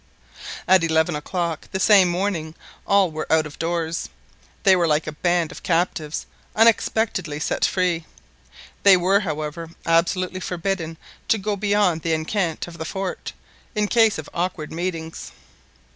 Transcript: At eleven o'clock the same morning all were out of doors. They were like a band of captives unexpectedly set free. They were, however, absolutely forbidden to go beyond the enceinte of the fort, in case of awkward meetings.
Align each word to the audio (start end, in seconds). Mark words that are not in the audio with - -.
At 0.67 0.83
eleven 0.83 1.15
o'clock 1.15 1.67
the 1.71 1.79
same 1.79 2.07
morning 2.07 2.55
all 2.87 3.11
were 3.11 3.31
out 3.31 3.45
of 3.45 3.59
doors. 3.59 4.09
They 4.63 4.75
were 4.75 4.87
like 4.87 5.05
a 5.05 5.11
band 5.11 5.51
of 5.51 5.61
captives 5.61 6.25
unexpectedly 6.55 7.39
set 7.39 7.63
free. 7.65 8.07
They 8.81 8.97
were, 8.97 9.19
however, 9.19 9.69
absolutely 9.85 10.39
forbidden 10.39 10.97
to 11.27 11.37
go 11.37 11.55
beyond 11.55 12.01
the 12.01 12.15
enceinte 12.15 12.65
of 12.67 12.79
the 12.79 12.83
fort, 12.85 13.33
in 13.75 13.87
case 13.87 14.17
of 14.17 14.27
awkward 14.33 14.71
meetings. 14.71 15.33